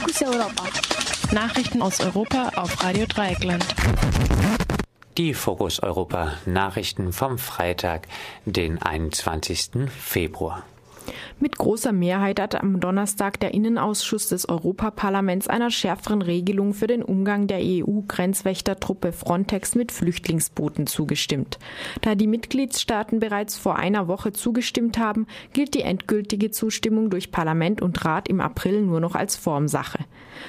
[0.00, 0.64] Fokus Europa.
[1.30, 3.66] Nachrichten aus Europa auf Radio Dreieckland.
[5.18, 8.08] Die Fokus Europa Nachrichten vom Freitag,
[8.46, 9.90] den 21.
[9.90, 10.64] Februar.
[11.38, 17.02] Mit großer Mehrheit hat am Donnerstag der Innenausschuss des Europaparlaments einer schärferen Regelung für den
[17.02, 21.58] Umgang der EU-Grenzwächtertruppe Frontex mit Flüchtlingsbooten zugestimmt.
[22.02, 27.80] Da die Mitgliedstaaten bereits vor einer Woche zugestimmt haben, gilt die endgültige Zustimmung durch Parlament
[27.80, 30.04] und Rat im April nur noch als Formsache.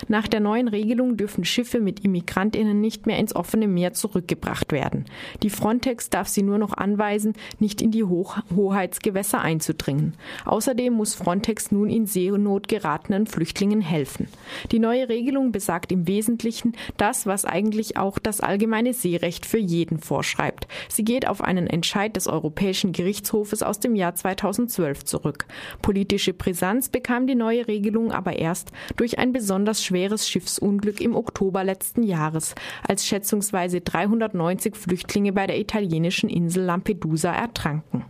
[0.08, 5.06] Nach der neuen Regelung dürfen Schiffe mit Immigrantinnen nicht mehr ins offene Meer zurückgebracht werden.
[5.44, 10.14] Die Frontex darf sie nur noch anweisen, nicht in die Hoch Hoheitsgewässer einzudringen.
[10.46, 14.28] Außerdem muss Frontex nun in Seenot geratenen Flüchtlingen helfen.
[14.72, 20.00] Die neue Regelung besagt im Wesentlichen das, was eigentlich auch das allgemeine Seerecht für jeden
[20.00, 20.68] vorschreibt.
[20.90, 25.46] Sie geht auf einen Entscheid des Europäischen Gerichtshofes aus dem Jahr 2012 zurück.
[25.82, 31.64] Politische Brisanz bekam die neue Regelung aber erst durch ein besonders schweres Schiffsunglück im Oktober
[31.64, 32.56] letzten Jahres,
[32.88, 38.06] als schätzungsweise 390 Flüchtlinge bei der italienischen Insel Lampedusa ertranken.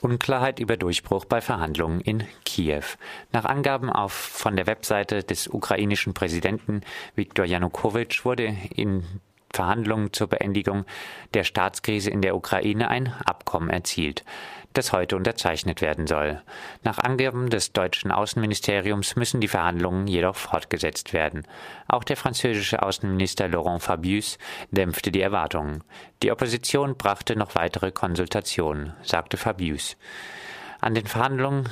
[0.00, 2.84] Unklarheit über Durchbruch bei Verhandlungen in Kiew.
[3.32, 6.82] Nach Angaben auf, von der Webseite des ukrainischen Präsidenten
[7.14, 9.04] Viktor Janukowitsch wurde in
[9.56, 10.84] Verhandlungen zur Beendigung
[11.34, 14.22] der Staatskrise in der Ukraine ein Abkommen erzielt
[14.76, 16.42] das heute unterzeichnet werden soll.
[16.82, 21.46] Nach Angaben des deutschen Außenministeriums müssen die Verhandlungen jedoch fortgesetzt werden.
[21.88, 24.38] Auch der französische Außenminister Laurent Fabius
[24.70, 25.82] dämpfte die Erwartungen.
[26.22, 29.96] Die Opposition brachte noch weitere Konsultationen, sagte Fabius.
[30.86, 31.68] An den Verhandlungen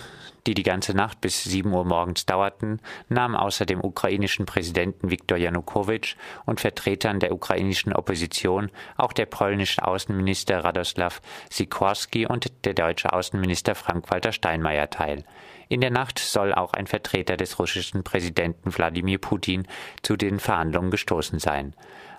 [0.46, 5.38] die die ganze Nacht bis 7 Uhr morgens dauerten, nahmen außer dem ukrainischen Präsidenten Viktor
[5.38, 11.14] Janukowitsch und Vertretern der ukrainischen Opposition auch der polnische Außenminister Radoslaw
[11.50, 15.24] Sikorski und der deutsche Außenminister Frank-Walter Steinmeier teil.
[15.68, 19.66] In der Nacht soll auch ein Vertreter des russischen Präsidenten Wladimir Putin
[20.02, 21.74] zu den Verhandlungen gestoßen sein.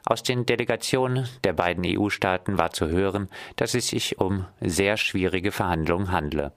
[0.07, 5.51] Aus den Delegationen der beiden EU-Staaten war zu hören, dass es sich um sehr schwierige
[5.51, 6.53] Verhandlungen handle.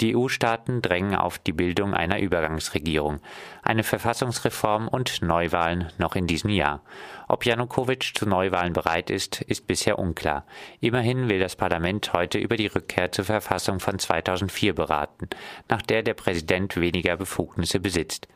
[0.00, 3.20] Die EU-Staaten drängen auf die Bildung einer Übergangsregierung,
[3.62, 6.82] eine Verfassungsreform und Neuwahlen noch in diesem Jahr.
[7.28, 10.44] Ob Janukowitsch zu Neuwahlen bereit ist, ist bisher unklar.
[10.80, 15.28] Immerhin will das Parlament heute über die Rückkehr zur Verfassung von 2004 beraten,
[15.68, 18.28] nach der der Präsident weniger Befugnisse besitzt.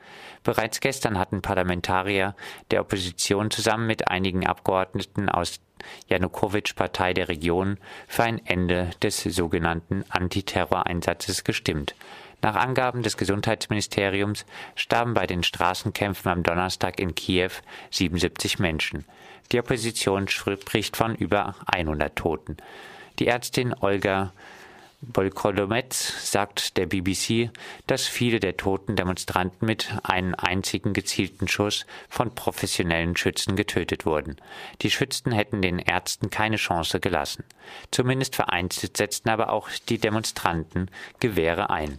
[0.42, 2.36] Bereits gestern hatten Parlamentarier
[2.70, 5.60] der Opposition zusammen mit einigen Abgeordneten aus
[6.08, 11.96] Janukowitsch Partei der Region für ein Ende des sogenannten Antiterroreinsatzes gestimmt.
[12.40, 17.50] Nach Angaben des Gesundheitsministeriums starben bei den Straßenkämpfen am Donnerstag in Kiew
[17.90, 19.04] 77 Menschen.
[19.50, 22.56] Die Opposition spricht von über 100 Toten.
[23.18, 24.32] Die Ärztin Olga
[25.12, 27.50] Bolkolometz sagt der BBC,
[27.86, 34.36] dass viele der toten Demonstranten mit einem einzigen gezielten Schuss von professionellen Schützen getötet wurden.
[34.82, 37.44] Die Schützen hätten den Ärzten keine Chance gelassen.
[37.90, 40.90] Zumindest vereinzelt setzten aber auch die Demonstranten
[41.20, 41.98] Gewehre ein.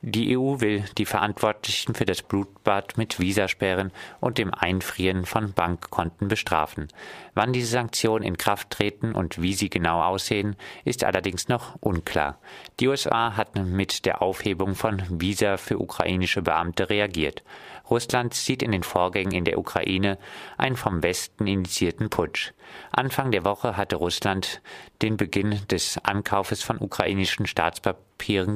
[0.00, 6.28] Die EU will die Verantwortlichen für das Blutbad mit Visasperren und dem Einfrieren von Bankkonten
[6.28, 6.86] bestrafen.
[7.34, 10.54] Wann diese Sanktionen in Kraft treten und wie sie genau aussehen,
[10.84, 12.38] ist allerdings noch unklar.
[12.78, 17.42] Die USA hatten mit der Aufhebung von Visa für ukrainische Beamte reagiert.
[17.90, 20.18] Russland sieht in den Vorgängen in der Ukraine
[20.58, 22.52] einen vom Westen initiierten Putsch.
[22.92, 24.62] Anfang der Woche hatte Russland
[25.02, 28.07] den Beginn des Ankaufes von ukrainischen Staatspapieren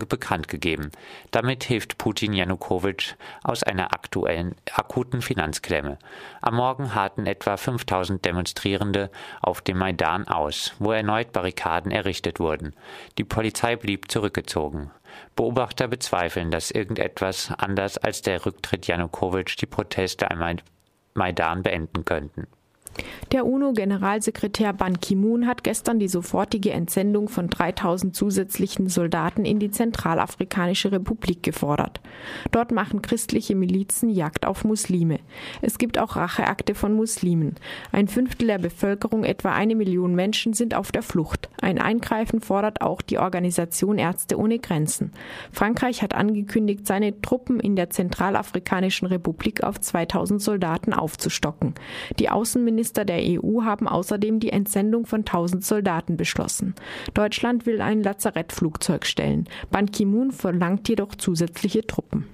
[0.08, 0.90] bekannt gegeben.
[1.30, 5.98] Damit hilft Putin Janukowitsch aus einer aktuellen akuten Finanzklemme.
[6.40, 12.74] Am Morgen harten etwa 5000 Demonstrierende auf dem Maidan aus, wo erneut Barrikaden errichtet wurden.
[13.18, 14.90] Die Polizei blieb zurückgezogen.
[15.36, 20.58] Beobachter bezweifeln, dass irgendetwas anders als der Rücktritt Janukowitsch die Proteste am
[21.14, 22.46] Maidan beenden könnten.
[23.32, 29.70] Der UNO-Generalsekretär Ban Ki-moon hat gestern die sofortige Entsendung von 3000 zusätzlichen Soldaten in die
[29.70, 32.02] Zentralafrikanische Republik gefordert.
[32.50, 35.20] Dort machen christliche Milizen Jagd auf Muslime.
[35.62, 37.54] Es gibt auch Racheakte von Muslimen.
[37.90, 41.48] Ein Fünftel der Bevölkerung, etwa eine Million Menschen, sind auf der Flucht.
[41.62, 45.12] Ein Eingreifen fordert auch die Organisation Ärzte ohne Grenzen.
[45.52, 51.74] Frankreich hat angekündigt, seine Truppen in der Zentralafrikanischen Republik auf 2000 Soldaten aufzustocken.
[52.18, 56.74] Die Außenministerin Minister der EU haben außerdem die Entsendung von 1000 Soldaten beschlossen.
[57.14, 59.48] Deutschland will ein Lazarettflugzeug stellen.
[59.70, 62.26] Ban Ki-moon verlangt jedoch zusätzliche Truppen.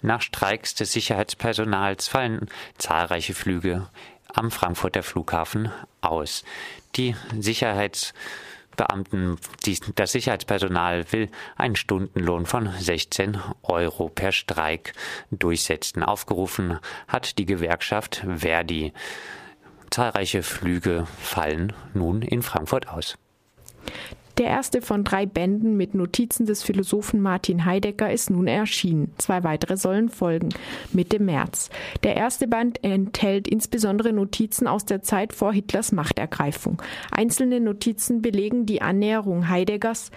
[0.00, 2.46] Nach Streiks des Sicherheitspersonals fallen
[2.78, 3.88] zahlreiche Flüge
[4.32, 5.72] am Frankfurter Flughafen
[6.02, 6.44] aus.
[6.94, 8.14] Die Sicherheits
[8.76, 14.92] Beamten, die, das Sicherheitspersonal will einen Stundenlohn von 16 Euro per Streik
[15.32, 16.02] durchsetzen.
[16.02, 16.78] Aufgerufen
[17.08, 18.92] hat die Gewerkschaft Verdi.
[19.90, 23.16] Zahlreiche Flüge fallen nun in Frankfurt aus.
[24.38, 29.12] Der erste von drei Bänden mit Notizen des Philosophen Martin Heidegger ist nun erschienen.
[29.16, 30.48] Zwei weitere sollen folgen,
[30.92, 31.70] Mitte März.
[32.02, 36.82] Der erste Band enthält insbesondere Notizen aus der Zeit vor Hitlers Machtergreifung.
[37.12, 40.10] Einzelne Notizen belegen die Annäherung Heideggers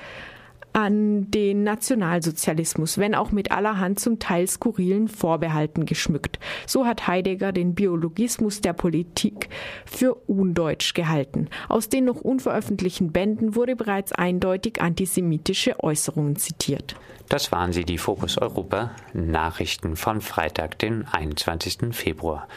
[0.78, 6.38] an den Nationalsozialismus, wenn auch mit allerhand zum Teil skurrilen Vorbehalten geschmückt.
[6.68, 9.50] So hat Heidegger den Biologismus der Politik
[9.88, 11.50] für undeutsch gehalten.
[11.68, 16.96] Aus den noch unveröffentlichten Bänden wurde bereits eindeutig antisemitische Äußerungen zitiert.
[17.28, 21.96] Das waren sie, die Fokus Europa Nachrichten von Freitag, den 21.
[21.96, 22.48] Februar.